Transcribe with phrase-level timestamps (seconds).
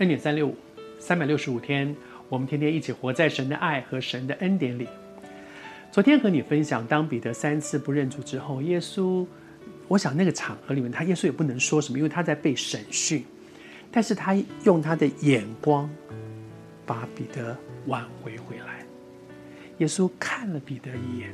[0.00, 0.56] 恩典三六五，
[0.98, 1.94] 三百六十五天，
[2.30, 4.88] 我们天天一起活在神的爱和神的恩典里。
[5.92, 9.26] 昨天和你分享，当彼得三次不认主之后，耶稣，
[9.88, 13.22] 我想那个场合里面，他耶稣也不能说什么，因为他在被审讯，
[13.92, 14.34] 但是他
[14.64, 15.90] 用他的眼光
[16.86, 18.82] 把彼得挽回回来。
[19.78, 21.30] 耶稣看了彼得一眼。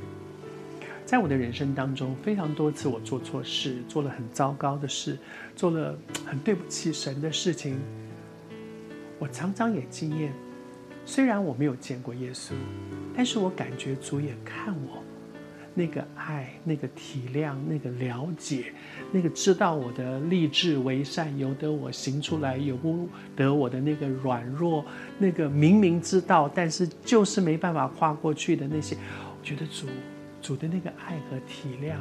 [1.04, 5.16] 在我的人生当中，非常多次我做错事，做了很糟糕的事，
[5.54, 7.78] 做了很对不起神的事情。
[9.18, 10.32] 我常常也经验，
[11.04, 12.52] 虽然我没有见过耶稣，
[13.16, 15.02] 但是我感觉主也看我，
[15.74, 18.72] 那个爱、那个体谅、那个了解、
[19.12, 24.84] 那个知道我的立志为善，由得我行出来，由不得我的那个软弱，
[25.18, 29.86] 那个明明知道，但是就是没办法跨过去的那些，我觉得主。
[30.42, 31.96] 主的那个爱和体谅，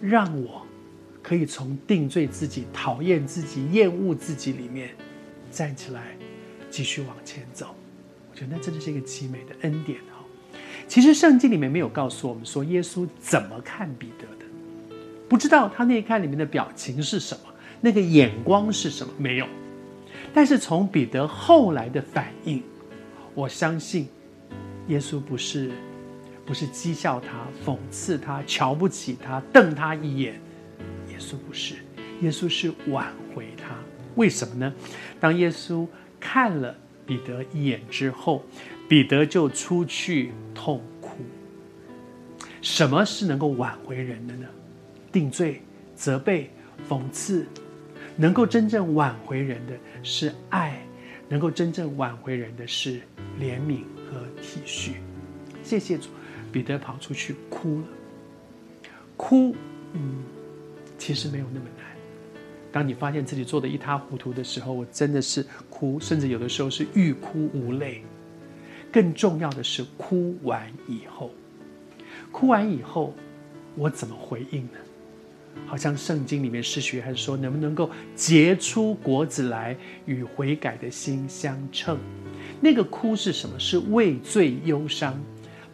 [0.00, 0.66] 让我
[1.22, 4.90] 可以从定罪自己、讨厌自己、厌恶自己里面
[5.52, 6.16] 站起来，
[6.70, 7.74] 继续往前走。
[8.30, 10.24] 我觉得那真的是一个极美的恩典哈。
[10.88, 14.50] 其实圣经里面没有告诉我们说耶稣怎么看彼得的，
[15.28, 19.46] 不知道他那一看里面的表情是什么，那个眼光是什么，没有。
[20.32, 22.62] 但是从彼得后来的反应，
[23.34, 24.08] 我相信
[24.88, 25.70] 耶稣不是。
[26.44, 30.34] 不是讥笑他、讽刺他、瞧不起他、瞪他一眼，
[31.08, 31.76] 耶稣不是，
[32.20, 33.76] 耶稣是挽回他。
[34.16, 34.72] 为什么呢？
[35.20, 35.86] 当耶稣
[36.20, 38.44] 看了彼得一眼之后，
[38.88, 41.16] 彼得就出去痛哭。
[42.60, 44.46] 什么是能够挽回人的呢？
[45.10, 45.60] 定罪、
[45.94, 46.50] 责备、
[46.88, 47.46] 讽刺，
[48.16, 50.80] 能够真正挽回人的是爱，
[51.28, 53.00] 能够真正挽回人的是
[53.40, 54.92] 怜悯和体恤。
[55.62, 56.08] 谢谢主。
[56.52, 57.86] 彼得跑出去哭了，
[59.16, 59.56] 哭，
[59.94, 60.22] 嗯，
[60.98, 61.91] 其实没有那么难。
[62.72, 68.02] 当你发现自己做的一塌糊涂的时候，我真的是哭，甚至有的时候是欲哭无泪。
[68.90, 71.30] 更重要的是，哭完以后，
[72.30, 73.14] 哭完以后，
[73.76, 74.78] 我怎么回应呢？
[75.66, 81.98] 好像圣经里面是学还是说，能不能够结出果子来，与悔改的心相称？
[82.60, 83.58] 那个哭是什么？
[83.58, 85.18] 是畏罪忧伤。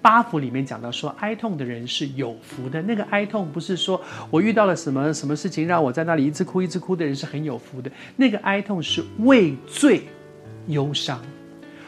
[0.01, 2.81] 八福里面讲到说，哀痛的人是有福的。
[2.83, 4.01] 那个哀痛不是说
[4.31, 7.91] 我遇到了什么什么事情让我在那里一直哭一直哭的人是很有福的。
[8.17, 10.03] 那个哀痛是畏罪
[10.67, 11.21] 忧伤。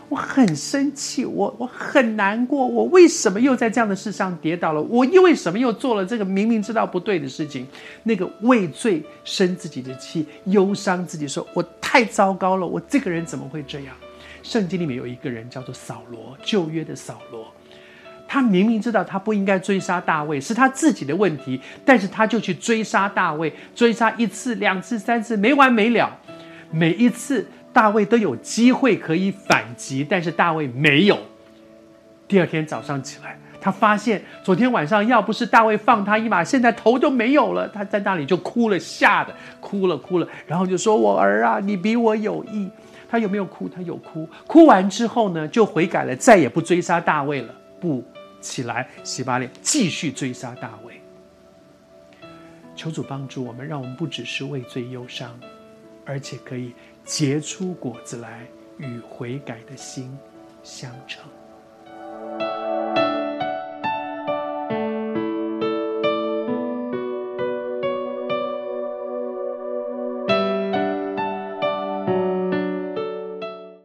[0.08, 4.82] 我很生气，我我很难过，我为什么又在这样的事上跌倒了？
[4.82, 7.64] 我又为什么又做了这个明明知道不对的事情？
[8.02, 13.94] 那个畏罪生自己的气，忧伤自己，说我太糟糕了，我这个人怎么会这样？
[14.42, 17.46] 圣经里面有一个人叫做扫罗，旧约的扫罗。
[18.32, 26.16] 他明明知道他不应该追杀大卫，是他自己的问题，但是他就去追杀大卫，追杀一次、两次、三次，没完没了。
[26.70, 31.18] 每一次大卫都有机会可以反击，但是大卫没有。
[32.28, 37.66] 第二天早上起来，他发现昨天晚上要不是大卫放他一马，现在头都没有了。
[37.66, 42.70] 他在那里就哭了，吓得哭了哭了，然后就说：“我儿啊，你比我有意。”
[43.10, 43.68] 他有没有哭？
[43.68, 44.28] 他有哭。
[44.46, 47.52] 哭完之后呢，就悔改了，再也不追杀大卫了。
[47.80, 48.04] 不。
[48.40, 51.00] 起来，洗把脸，继续追杀大卫。
[52.74, 55.38] 求主帮助我们，让我们不只是畏罪忧伤，
[56.04, 56.72] 而且可以
[57.04, 58.46] 结出果子来，
[58.78, 60.18] 与悔改的心
[60.62, 61.22] 相称。